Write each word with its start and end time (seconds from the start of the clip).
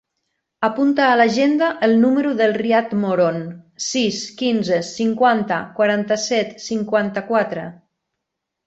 Apunta 0.67 1.03
a 1.07 1.17
l'agenda 1.19 1.67
el 1.87 1.93
número 2.05 2.31
del 2.39 2.55
Riad 2.61 2.97
Moron: 3.03 3.37
sis, 3.91 4.23
quinze, 4.41 4.81
cinquanta, 4.91 5.61
quaranta-set, 5.79 6.61
cinquanta-quatre. 6.69 7.73